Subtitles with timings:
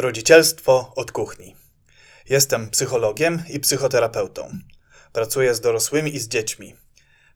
[0.00, 1.56] Rodzicielstwo od kuchni.
[2.28, 4.50] Jestem psychologiem i psychoterapeutą.
[5.12, 6.76] Pracuję z dorosłymi i z dziećmi.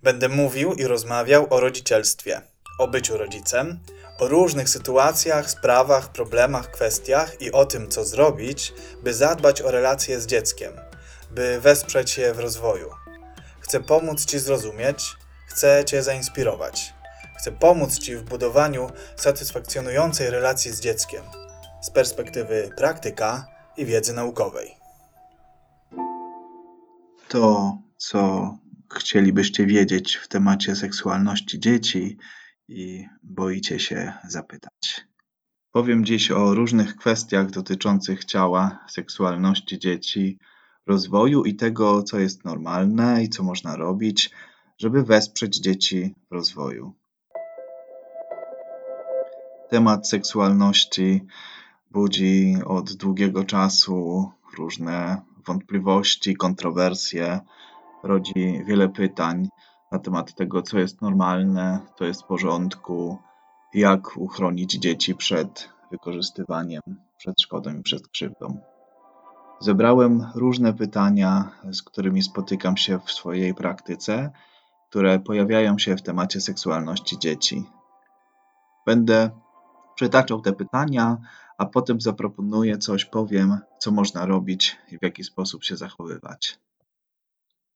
[0.02, 2.40] Będę mówił i rozmawiał o rodzicielstwie,
[2.78, 3.80] o byciu rodzicem,
[4.18, 8.72] o różnych sytuacjach, sprawach, problemach, kwestiach i o tym, co zrobić,
[9.02, 10.72] by zadbać o relacje z dzieckiem,
[11.30, 12.90] by wesprzeć je w rozwoju.
[13.60, 15.04] Chcę pomóc Ci zrozumieć,
[15.48, 16.94] chcę Cię zainspirować.
[17.38, 21.43] Chcę pomóc Ci w budowaniu satysfakcjonującej relacji z dzieckiem
[21.84, 23.46] z perspektywy praktyka
[23.76, 24.74] i wiedzy naukowej.
[27.28, 28.50] To, co
[28.94, 32.18] chcielibyście wiedzieć w temacie seksualności dzieci
[32.68, 35.06] i boicie się zapytać.
[35.72, 40.38] Powiem dziś o różnych kwestiach dotyczących ciała, seksualności dzieci,
[40.86, 44.30] rozwoju i tego, co jest normalne i co można robić,
[44.78, 46.94] żeby wesprzeć dzieci w rozwoju.
[49.70, 51.26] Temat seksualności
[51.94, 57.40] budzi od długiego czasu różne wątpliwości, kontrowersje,
[58.02, 59.48] rodzi wiele pytań
[59.92, 63.18] na temat tego, co jest normalne, co jest w porządku,
[63.74, 66.82] jak uchronić dzieci przed wykorzystywaniem,
[67.16, 68.60] przed szkodą i przed krzywdą.
[69.60, 74.30] Zebrałem różne pytania, z którymi spotykam się w swojej praktyce,
[74.90, 77.64] które pojawiają się w temacie seksualności dzieci.
[78.86, 79.30] Będę
[79.94, 81.16] przytaczał te pytania,
[81.58, 86.58] a potem zaproponuję coś, powiem, co można robić i w jaki sposób się zachowywać.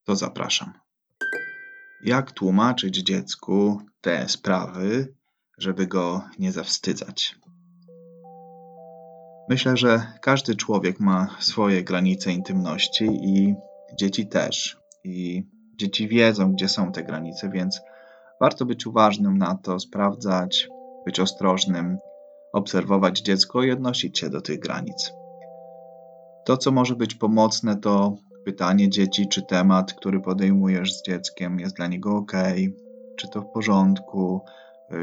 [0.05, 0.73] To zapraszam.
[2.05, 5.15] Jak tłumaczyć dziecku te sprawy,
[5.59, 7.39] żeby go nie zawstydzać?
[9.49, 13.55] Myślę, że każdy człowiek ma swoje granice intymności i
[13.99, 14.81] dzieci też.
[15.05, 17.81] I dzieci wiedzą, gdzie są te granice, więc
[18.41, 20.69] warto być uważnym na to, sprawdzać,
[21.06, 21.99] być ostrożnym,
[22.52, 25.12] obserwować dziecko i odnosić się do tych granic.
[26.44, 31.76] To, co może być pomocne, to pytanie dzieci, czy temat, który podejmujesz z dzieckiem, jest
[31.76, 32.32] dla niego ok,
[33.16, 34.41] czy to w porządku,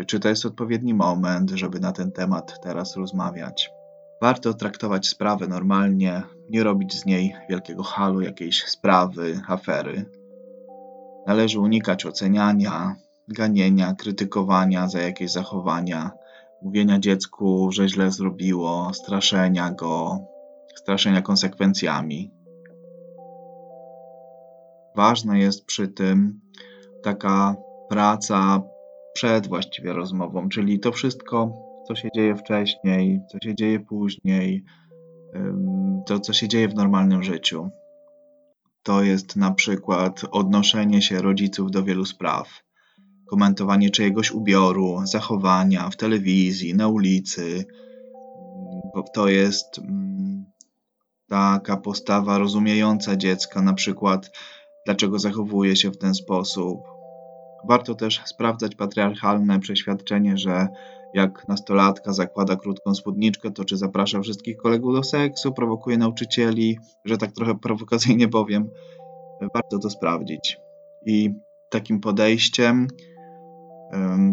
[0.01, 3.72] y, czy to jest odpowiedni moment, żeby na ten temat teraz rozmawiać.
[4.22, 10.05] Warto traktować sprawę normalnie, nie robić z niej wielkiego halu, jakiejś sprawy, afery.
[11.28, 12.95] Należy unikać oceniania,
[13.28, 16.11] ganienia, krytykowania za jakieś zachowania,
[16.61, 20.19] mówienia dziecku, że źle zrobiło, straszenia go,
[20.75, 22.31] straszenia konsekwencjami.
[24.95, 26.41] Ważna jest przy tym
[27.03, 27.55] taka
[27.89, 28.61] praca
[29.13, 31.51] przed właściwie rozmową, czyli to wszystko,
[31.88, 34.63] co się dzieje wcześniej, co się dzieje później,
[36.05, 37.69] to co się dzieje w normalnym życiu.
[38.83, 42.65] To jest na przykład odnoszenie się rodziców do wielu spraw
[43.25, 47.66] komentowanie czyjegoś ubioru, zachowania w telewizji, na ulicy.
[49.13, 50.46] To jest mm,
[51.30, 54.31] taka postawa rozumiejąca dziecka, na przykład
[54.85, 56.80] dlaczego zachowuje się w ten sposób.
[57.68, 60.68] Warto też sprawdzać patriarchalne przeświadczenie, że
[61.14, 67.18] jak nastolatka zakłada krótką spódniczkę, to czy zaprasza wszystkich kolegów do seksu, prowokuje nauczycieli, że
[67.18, 68.69] tak trochę prowokacyjnie powiem.
[69.53, 70.58] Warto to sprawdzić.
[71.06, 71.34] I
[71.69, 72.88] takim podejściem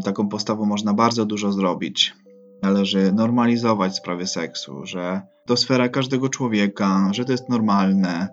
[0.05, 2.15] taką postawą można bardzo dużo zrobić.
[2.63, 8.29] Należy normalizować sprawy seksu, że to sfera każdego człowieka, że to jest normalne.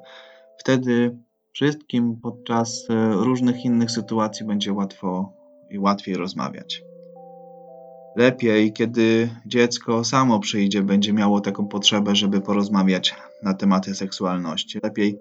[0.57, 1.17] Wtedy
[1.51, 5.33] wszystkim podczas e, różnych innych sytuacji będzie łatwo
[5.69, 6.83] i łatwiej rozmawiać.
[8.15, 14.79] Lepiej, kiedy dziecko samo przyjdzie, będzie miało taką potrzebę, żeby porozmawiać na tematy seksualności.
[14.83, 15.19] Lepiej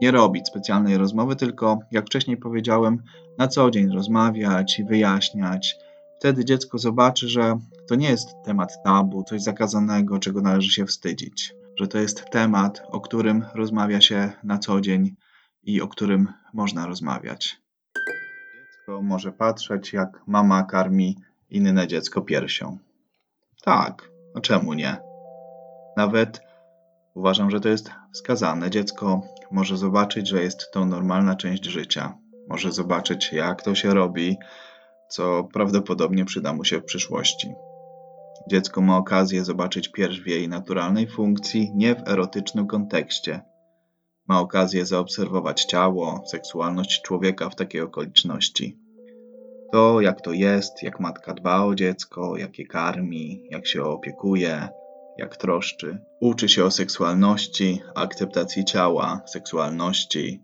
[0.00, 3.02] nie robić specjalnej rozmowy, tylko jak wcześniej powiedziałem,
[3.38, 5.76] na co dzień rozmawiać i wyjaśniać.
[6.18, 11.54] Wtedy dziecko zobaczy, że to nie jest temat tabu, coś zakazanego, czego należy się wstydzić,
[11.80, 15.16] że to jest temat, o którym rozmawia się na co dzień
[15.62, 17.56] i o którym można rozmawiać.
[18.56, 21.16] Dziecko może patrzeć, jak mama karmi
[21.50, 22.78] inne dziecko piersią.
[23.64, 24.96] Tak, a czemu nie?
[25.96, 26.40] Nawet
[27.14, 28.70] uważam, że to jest wskazane.
[28.70, 29.22] Dziecko
[29.54, 32.18] może zobaczyć, że jest to normalna część życia.
[32.48, 34.36] Może zobaczyć, jak to się robi,
[35.08, 37.52] co prawdopodobnie przyda mu się w przyszłości.
[38.50, 43.42] Dziecko ma okazję zobaczyć pierś w jej naturalnej funkcji, nie w erotycznym kontekście.
[44.28, 48.78] Ma okazję zaobserwować ciało, seksualność człowieka w takiej okoliczności.
[49.72, 54.68] To, jak to jest, jak matka dba o dziecko, jak je karmi, jak się opiekuje,
[55.18, 55.98] jak troszczy.
[56.20, 60.40] Uczy się o seksualności, akceptacji ciała, seksualności.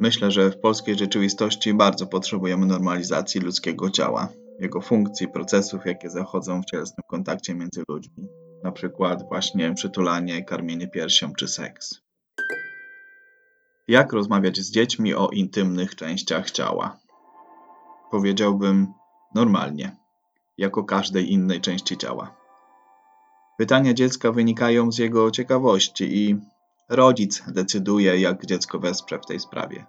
[0.00, 4.28] Myślę, że w polskiej rzeczywistości bardzo potrzebujemy normalizacji ludzkiego ciała,
[4.58, 8.28] jego funkcji, procesów, jakie zachodzą w cielesnym kontakcie między ludźmi.
[8.62, 12.00] na przykład właśnie przytulanie, karmienie piersią czy seks.
[13.88, 16.98] Jak rozmawiać z dziećmi o intymnych częściach ciała?
[18.10, 18.86] Powiedziałbym
[19.34, 19.96] normalnie,
[20.58, 22.39] jako każdej innej części ciała.
[23.60, 26.36] Pytania dziecka wynikają z jego ciekawości i
[26.88, 29.86] rodzic decyduje, jak dziecko wesprze w tej sprawie.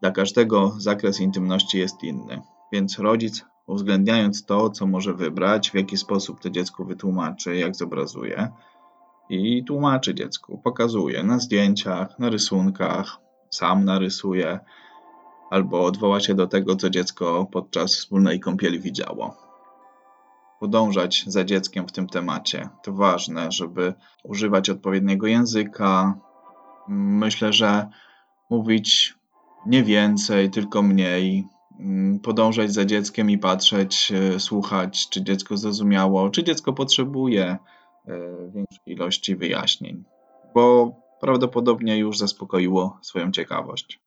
[0.00, 2.42] Dla każdego zakres intymności jest inny,
[2.72, 8.48] więc rodzic, uwzględniając to, co może wybrać, w jaki sposób to dziecku wytłumaczy, jak zobrazuje,
[9.30, 13.18] i tłumaczy dziecku, pokazuje na zdjęciach, na rysunkach,
[13.50, 14.60] sam narysuje,
[15.50, 19.51] albo odwoła się do tego, co dziecko podczas wspólnej kąpieli widziało.
[20.62, 22.68] Podążać za dzieckiem w tym temacie.
[22.82, 23.94] To ważne, żeby
[24.24, 26.18] używać odpowiedniego języka.
[26.88, 27.88] Myślę, że
[28.50, 29.14] mówić
[29.66, 31.46] nie więcej, tylko mniej.
[32.22, 37.58] Podążać za dzieckiem i patrzeć, e, słuchać, czy dziecko zrozumiało, czy dziecko potrzebuje e,
[38.54, 40.04] większej ilości wyjaśnień,
[40.54, 44.00] bo prawdopodobnie już zaspokoiło swoją ciekawość.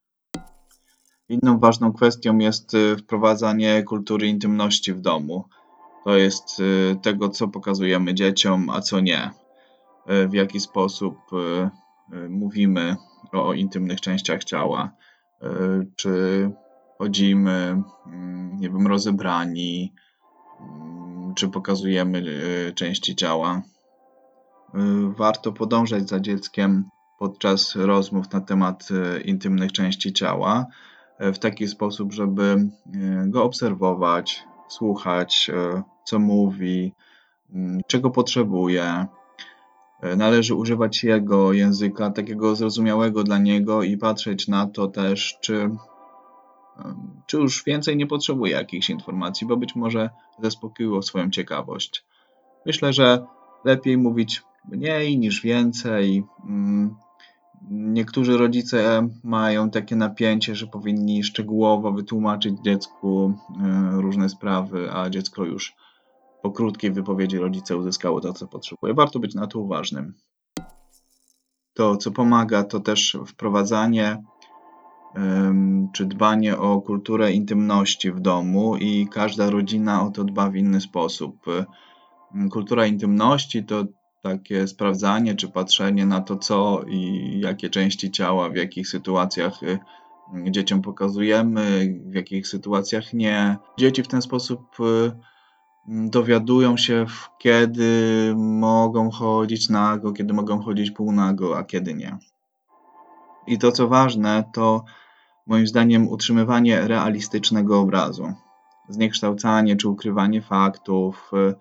[1.30, 5.46] Inną ważną kwestią jest y, wprowadzanie kultury intymności w domu.
[6.06, 9.32] To jest y, tego, co pokazujemy dzieciom, a co nie.
[10.10, 11.18] Y, w jaki sposób
[12.30, 12.96] mówimy
[13.32, 14.92] o intymnych częściach ciała.
[15.96, 16.50] Czy
[16.98, 19.94] chodzimy, mm, nie wiem, rozebrani,
[20.60, 22.24] mm, czy pokazujemy
[22.76, 23.62] części ciała.
[25.18, 28.90] Warto podążać za dzieckiem podczas rozmów na temat
[29.26, 30.66] intymnych części ciała
[31.20, 32.70] w taki sposób, żeby
[33.26, 35.52] go obserwować, słuchać,
[36.06, 36.94] co mówi,
[37.54, 39.06] mm, czego potrzebuje.
[40.18, 45.70] Należy używać jego języka, takiego zrozumiałego dla niego i patrzeć na to też, czy,
[47.26, 50.10] czy już więcej nie potrzebuje jakichś informacji, bo być może
[50.42, 52.06] zaspokoiło swoją ciekawość.
[52.66, 53.26] Myślę, że
[53.66, 56.24] lepiej mówić mniej niż więcej.
[56.50, 56.96] Mm,
[57.72, 65.46] Niektórzy rodzice mają takie napięcie, że powinni szczegółowo wytłumaczyć dziecku e, różne sprawy, a dziecko
[65.46, 65.76] już
[66.46, 68.94] po krótkiej wypowiedzi rodzica uzyskało to, co potrzebuje.
[68.94, 70.14] Warto być na to uważnym.
[71.74, 74.24] To, co pomaga, to też wprowadzanie
[75.94, 80.82] czy dbanie o kulturę intymności w domu i każda rodzina o to dba w inny
[80.82, 81.46] sposób.
[82.52, 83.86] Kultura intymności to
[84.22, 89.80] takie sprawdzanie czy patrzenie na to, co i jakie części ciała, w jakich sytuacjach y,
[90.52, 93.58] dzieciom pokazujemy, w jakich sytuacjach nie.
[93.78, 95.35] Dzieci w ten sposób y,
[95.88, 97.06] dowiadują się,
[97.40, 102.18] kiedy mogą chodzić nago, kiedy mogą chodzić półnago, a kiedy nie.
[103.48, 104.86] I to, co ważne, to
[105.48, 108.34] moim zdaniem utrzymywanie realistycznego obrazu.
[108.90, 111.56] Zniekształcanie czy ukrywanie faktów, y,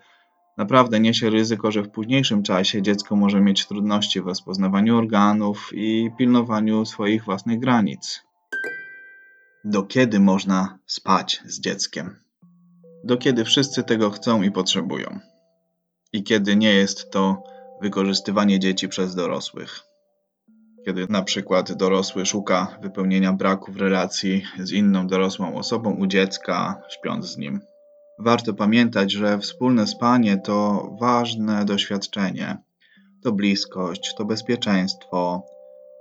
[0.57, 6.11] naprawdę niesie ryzyko, że w późniejszym czasie dziecko może mieć trudności w rozpoznawaniu organów i
[6.19, 8.23] pilnowaniu swoich własnych granic.
[9.65, 12.24] Do kiedy można spać z dzieckiem?
[13.05, 15.19] Do kiedy wszyscy tego chcą i potrzebują.
[16.13, 17.43] I kiedy nie jest to
[17.83, 19.81] wykorzystywanie dzieci przez dorosłych.
[20.87, 26.83] Kiedy na przykład dorosły szuka wypełnienia braku w relacji z inną dorosłą osobą u dziecka,
[26.89, 27.61] śpiąc z nim.
[28.19, 32.59] Warto pamiętać, że wspólne spanie to ważne doświadczenie.
[33.23, 35.47] To bliskość, to bezpieczeństwo,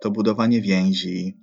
[0.02, 1.38] to budowanie więzi.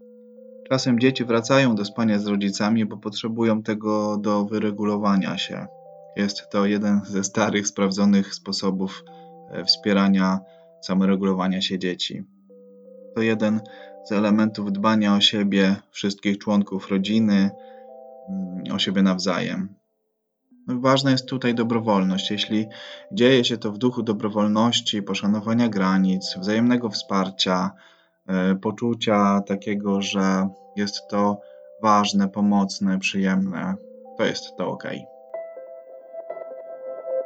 [0.71, 5.67] Czasem dzieci wracają do spania z rodzicami, bo potrzebują tego do wyregulowania się.
[6.17, 9.05] Jest to jeden ze starych, sprawdzonych sposobów
[9.51, 10.41] e, wspierania
[10.81, 12.25] samoregulowania się dzieci.
[13.15, 13.61] To jeden
[14.05, 17.51] z elementów dbania o siebie wszystkich członków rodziny,
[18.29, 19.75] mm, o siebie nawzajem.
[20.69, 22.31] Ważna jest tutaj dobrowolność.
[22.31, 22.67] Jeśli
[23.13, 27.71] dzieje się to w duchu dobrowolności, poszanowania granic, wzajemnego wsparcia,
[28.27, 31.41] e, poczucia takiego, że jest to
[31.83, 33.75] ważne, pomocne, przyjemne,
[34.19, 34.85] to jest to ok.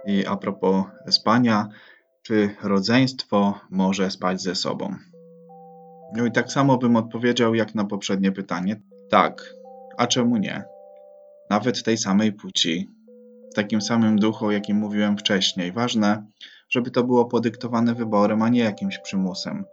[0.07, 1.69] I a propos spania,
[2.23, 4.95] czy rodzeństwo może spać ze sobą?
[6.17, 8.81] No i tak samo bym odpowiedział jak na poprzednie pytanie.
[9.11, 9.55] Tak,
[9.97, 10.65] a czemu nie?
[11.51, 12.91] Nawet tej samej płci
[13.53, 15.73] w takim samym duchu, o jakim mówiłem wcześniej.
[15.73, 16.27] Ważne,
[16.69, 19.65] żeby to było podyktowane wyborem, a nie jakimś przymusem.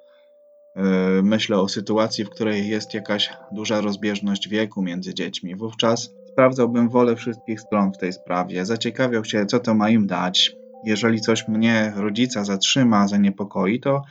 [0.76, 5.56] Yy, myślę o sytuacji, w której jest jakaś duża rozbieżność wieku między dziećmi.
[5.56, 10.56] Wówczas sprawdzałbym wolę wszystkich stron w tej sprawie, zaciekawiał się, co to ma im dać.
[10.84, 14.02] Jeżeli coś mnie, rodzica, zatrzyma, zaniepokoi, to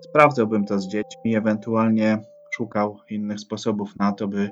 [0.00, 2.18] sprawdzałbym to z dziećmi, ewentualnie
[2.50, 4.50] szukał innych sposobów na to, by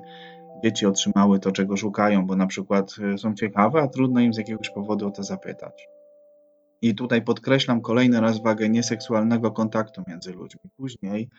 [0.63, 4.37] dzieci otrzymały to, czego szukają, bo na przykład y, są ciekawe, a trudno im z
[4.37, 5.98] jakiegoś powodu o to zapytać.
[6.81, 10.61] I tutaj podkreślam kolejny raz wagę nieseksualnego kontaktu między ludźmi.
[10.77, 11.29] Później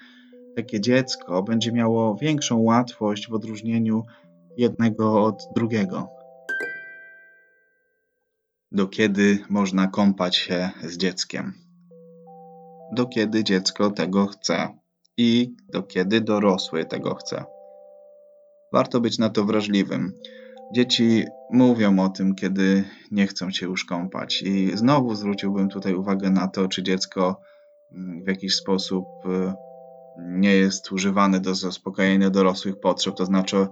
[0.57, 4.05] takie dziecko będzie miało większą łatwość w odróżnieniu
[4.57, 6.09] jednego od drugiego.
[8.73, 11.53] Do kiedy można kąpać się z dzieckiem?
[12.93, 14.69] Do kiedy dziecko tego chce
[15.17, 17.45] i do kiedy dorosły tego chce.
[18.73, 20.13] Warto być na to wrażliwym.
[20.73, 24.43] Dzieci mówią o tym, kiedy nie chcą się już kąpać.
[24.43, 27.41] I znowu zwróciłbym tutaj uwagę na to, czy dziecko
[27.93, 29.53] mm, w jakiś sposób y,
[30.19, 33.67] nie jest używane do zaspokojenia dorosłych potrzeb, to znaczy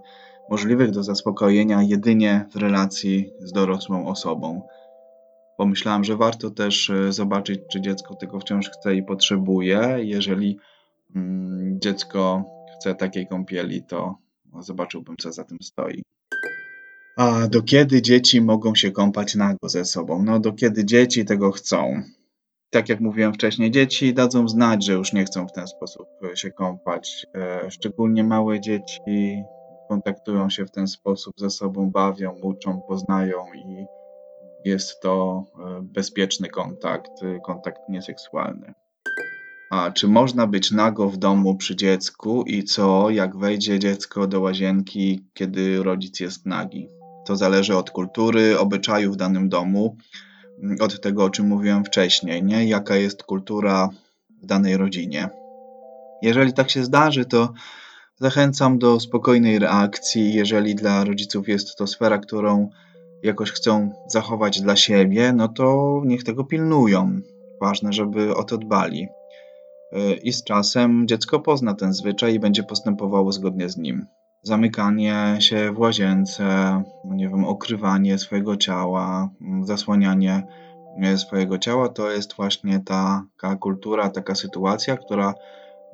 [0.51, 4.63] możliwych do zaspokojenia jedynie w relacji z dorosłą osobą.
[5.57, 9.97] Pomyślałem, że warto też y, zobaczyć, czy dziecko tego wciąż chce i potrzebuje.
[9.99, 10.59] Jeżeli
[11.17, 12.45] mm, dziecko
[12.77, 14.17] chce takiej kąpieli, to
[14.61, 16.03] zobaczyłbym, co za tym stoi.
[17.19, 20.23] A do kiedy dzieci mogą się kąpać nago ze sobą?
[20.23, 22.03] No, do kiedy dzieci tego chcą.
[22.71, 26.37] Tak jak mówiłem wcześniej, dzieci dadzą znać, że już nie chcą w ten sposób e,
[26.37, 27.27] się kąpać.
[27.35, 29.43] E, szczególnie małe dzieci
[29.89, 33.87] kontaktują się w ten sposób ze sobą, bawią, uczą, poznają i
[34.65, 37.13] jest to e, bezpieczny kontakt,
[37.47, 38.75] kontakt nieseksualny.
[39.71, 44.41] A czy można być nago w domu przy dziecku i co, jak wejdzie dziecko do
[44.41, 46.98] łazienki, kiedy rodzic jest nagi?
[47.29, 49.97] To zależy od kultury, obyczaju w danym domu,
[50.81, 52.65] od tego, o czym mówiłem wcześniej, nie?
[52.69, 53.89] jaka jest kultura
[54.43, 55.29] w danej rodzinie.
[56.23, 57.53] Jeżeli tak się zdarzy, to
[58.17, 60.35] zachęcam do spokojnej reakcji.
[60.35, 62.71] Jeżeli dla rodziców jest to sfera, którą
[63.23, 67.21] jakoś chcą zachować dla siebie, no to niech tego pilnują.
[67.61, 69.09] Ważne, żeby o to dbali.
[70.23, 74.07] I z czasem dziecko pozna ten zwyczaj i będzie postępowało zgodnie z nim
[74.43, 76.45] zamykanie się w łazience,
[77.05, 80.43] no nie wiem, okrywanie swojego ciała, mm, zasłanianie
[81.03, 85.35] e, swojego ciała, to jest właśnie taka kultura, taka sytuacja, która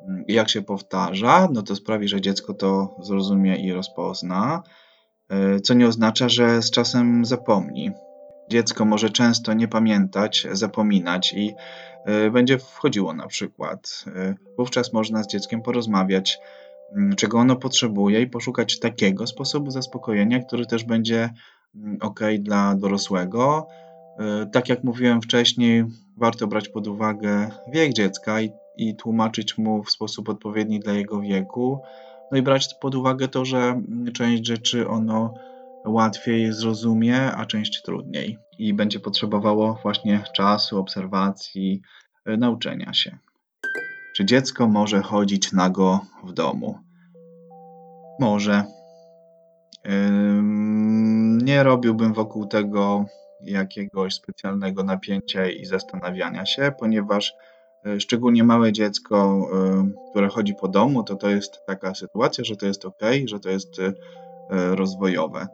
[0.08, 4.62] mm, jak się powtarza, no to sprawi, że dziecko to zrozumie i rozpozna,
[5.28, 7.90] e, co nie oznacza, że z czasem zapomni.
[8.50, 11.54] Dziecko może często nie pamiętać, zapominać i
[12.04, 14.04] e, będzie wchodziło na przykład.
[14.58, 16.40] Wówczas można z dzieckiem porozmawiać,
[17.16, 21.30] czego ono potrzebuje i poszukać takiego sposobu zaspokojenia, który też będzie
[21.74, 23.66] mm, ok dla dorosłego.
[24.42, 25.84] Y, tak jak mówiłem wcześniej,
[26.16, 31.20] warto brać pod uwagę wiek dziecka i, i tłumaczyć mu w sposób odpowiedni dla jego
[31.20, 31.80] wieku.
[32.32, 35.34] No i brać pod uwagę to, że mm, część rzeczy ono
[35.86, 38.38] łatwiej zrozumie, a część trudniej.
[38.58, 41.82] I będzie potrzebowało właśnie czasu, obserwacji,
[42.28, 43.18] y, nauczenia się.
[44.14, 46.78] Czy dziecko może chodzić nago w domu?
[48.20, 48.64] Może.
[51.42, 53.04] Nie robiłbym wokół tego
[53.40, 57.34] jakiegoś specjalnego napięcia i zastanawiania się, ponieważ
[57.86, 59.48] e, szczególnie małe dziecko,
[60.10, 63.50] które chodzi po domu, to to jest taka sytuacja, że to jest ok, że to
[63.50, 63.92] jest e,
[64.50, 65.48] rozwojowe.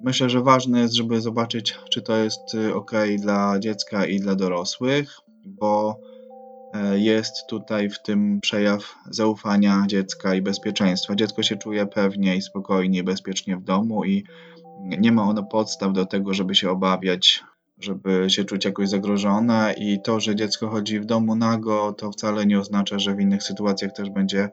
[0.00, 5.20] Myślę, że ważne jest, żeby zobaczyć, czy to jest ok dla dziecka i dla dorosłych,
[5.46, 6.15] bo E,
[6.94, 11.14] jest tutaj w tym przejaw zaufania dziecka i bezpieczeństwa.
[11.14, 14.24] Dziecko się czuje pewnie i spokojnie, bezpiecznie w domu i
[14.80, 17.44] nie ma ono podstaw do tego, żeby się obawiać,
[17.78, 22.46] żeby się czuć jakoś zagrożone i to, że dziecko chodzi w domu nago, to wcale
[22.46, 24.48] nie oznacza, że w innych sytuacjach też będzie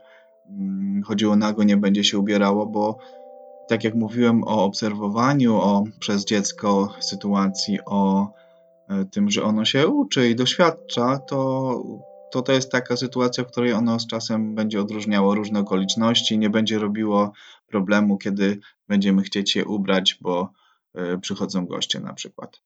[0.50, 2.98] mm, chodziło nago, nie będzie się ubierało, bo
[3.68, 8.28] tak jak mówiłem o obserwowaniu o, przez dziecko sytuacji, o
[8.90, 11.74] e, tym, że ono się uczy i doświadcza, to
[12.34, 16.50] to to jest taka sytuacja, w której ono z czasem będzie odróżniało różne okoliczności, nie
[16.50, 17.32] będzie robiło
[17.68, 20.52] problemu, kiedy będziemy chcieć je ubrać, bo
[21.16, 22.62] y, przychodzą goście na przykład.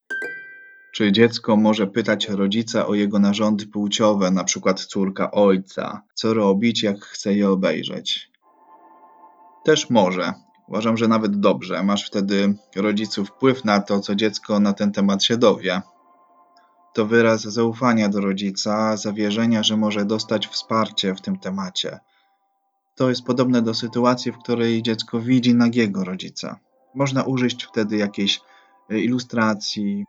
[0.94, 6.84] Czy dziecko może pytać rodzica o jego narządy płciowe, na przykład córka ojca, co robić,
[6.84, 8.32] jak chce je obejrzeć?
[9.66, 10.34] Też może.
[10.68, 11.84] Uważam, że nawet dobrze.
[11.84, 15.82] Masz wtedy rodziców wpływ na to, co dziecko na ten temat się dowie
[16.98, 22.00] to wyraz zaufania do rodzica, zawierzenia, że może dostać wsparcie w tym temacie.
[22.96, 26.60] To jest podobne do sytuacji, w której dziecko widzi nagiego rodzica.
[26.96, 28.42] Można użyć wtedy jakiejś
[28.90, 30.06] e, ilustracji,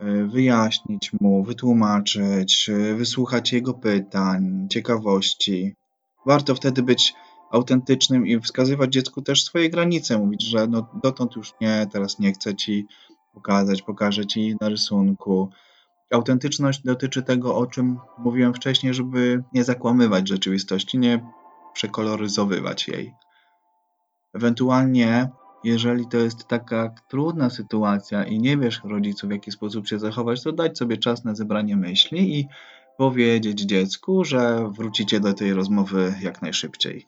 [0.00, 5.74] e, wyjaśnić mu, wytłumaczyć, e, wysłuchać jego pytań, ciekawości.
[6.26, 7.14] Warto wtedy być
[7.50, 12.32] autentycznym i wskazywać dziecku też swoje granice, mówić, że no dotąd już nie, teraz nie
[12.32, 12.86] chcę ci
[13.34, 15.50] pokazać, pokażę ci na rysunku,
[16.10, 21.26] Autentyczność dotyczy tego, o czym mówiłem wcześniej, żeby nie zakłamywać rzeczywistości, nie
[21.74, 23.14] przekoloryzowywać jej.
[24.34, 25.28] Ewentualnie
[25.64, 30.42] jeżeli to jest taka trudna sytuacja i nie wiesz rodziców, w jaki sposób się zachować,
[30.42, 32.48] to dać sobie czas na zebranie myśli i
[32.98, 37.06] powiedzieć dziecku, że wrócicie do tej rozmowy jak najszybciej.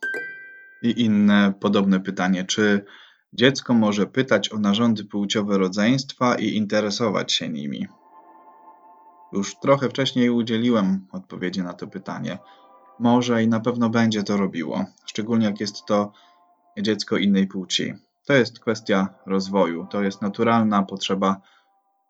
[0.82, 2.84] I inne podobne pytanie, czy
[3.32, 7.86] dziecko może pytać o narządy płciowe rodzeństwa i interesować się nimi?
[9.32, 12.38] Już trochę wcześniej udzieliłem odpowiedzi na to pytanie.
[12.98, 16.12] Może i na pewno będzie to robiło, szczególnie jak jest to
[16.78, 17.94] dziecko innej płci.
[18.26, 21.40] To jest kwestia rozwoju, to jest naturalna potrzeba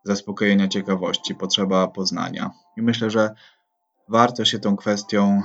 [0.05, 2.51] zaspokojenia ciekawości, potrzeba poznania.
[2.77, 3.35] I myślę, że
[4.09, 5.43] warto się tą kwestią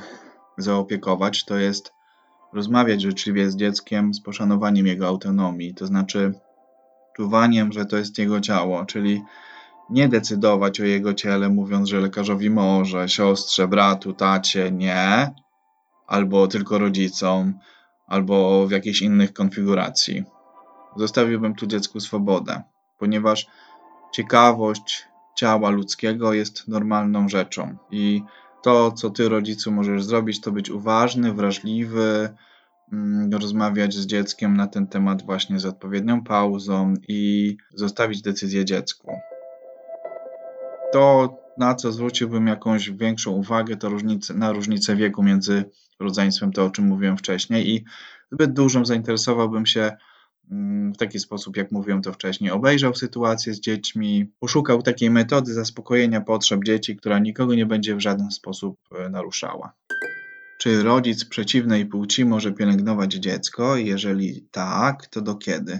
[0.57, 1.45] zaopiekować.
[1.45, 1.93] To jest
[2.53, 6.33] rozmawiać życzliwie z dzieckiem z poszanowaniem jego autonomii, to znaczy
[7.15, 9.23] czuwaniem, że to jest jego ciało, czyli
[9.89, 15.31] nie decydować o jego ciele, mówiąc, że lekarzowi może, siostrze, bratu, tacie nie,
[16.07, 17.53] albo tylko rodzicom,
[18.07, 20.23] albo w jakiejś innych konfiguracji.
[20.97, 22.63] Zostawiłbym tu dziecku swobodę,
[22.99, 23.47] ponieważ
[24.13, 28.23] ciekawość ciała ludzkiego jest normalną rzeczą i
[28.63, 32.29] to, co ty, rodzicu, możesz zrobić, to być uważny, wrażliwy,
[32.93, 39.11] mm, rozmawiać z dzieckiem na ten temat właśnie z odpowiednią pauzą i zostawić decyzję dziecku.
[40.95, 45.65] To, na co zwróciłbym jakąś większą uwagę, to różnice, na różnicę wieku między
[45.99, 47.85] rodzeństwem, to o czym mówiłem wcześniej, i
[48.31, 49.91] zbyt dużą zainteresowałbym się
[50.51, 55.53] mm, w taki sposób, jak mówiłem to wcześniej, obejrzał sytuację z dziećmi, poszukał takiej metody
[55.53, 59.73] zaspokojenia potrzeb dzieci, która nikogo nie będzie w żaden sposób e, naruszała.
[60.59, 63.77] Czy rodzic przeciwnej płci może pielęgnować dziecko?
[63.77, 65.79] Jeżeli tak, to do kiedy?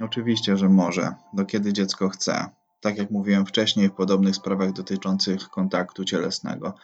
[0.00, 5.48] Oczywiście, że może, do kiedy dziecko chce tak jak mówiłem wcześniej, w podobnych sprawach dotyczących
[5.48, 6.74] kontaktu cielesnego.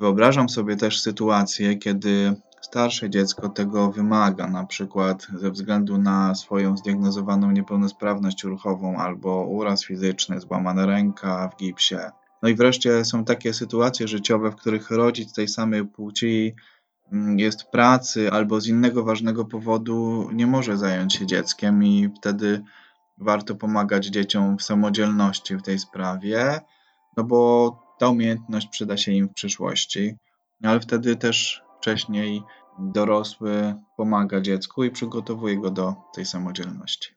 [0.00, 6.76] Wyobrażam sobie też sytuację, kiedy starsze dziecko tego wymaga, na przykład ze względu na swoją
[6.76, 11.96] zdiagnozowaną niepełnosprawność ruchową albo uraz fizyczny, złamana ręka w gipsie.
[12.42, 16.54] No i wreszcie są takie sytuacje życiowe, w których rodzic tej samej płci
[17.12, 22.08] mm, jest w pracy albo z innego ważnego powodu nie może zająć się dzieckiem i
[22.16, 22.62] wtedy
[23.18, 26.60] warto pomagać dzieciom w samodzielności w tej sprawie,
[27.16, 30.14] no bo ta umiejętność przyda się im w przyszłości,
[30.62, 32.42] ale wtedy też wcześniej
[32.78, 37.14] dorosły pomaga dziecku i przygotowuje go do tej samodzielności.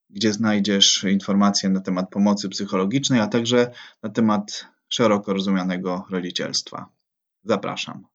[0.09, 3.71] gdzie znajdziesz informacje na temat pomocy psychologicznej, a także
[4.03, 6.89] na temat szeroko rozumianego rodzicielstwa.
[7.43, 8.10] Zapraszam.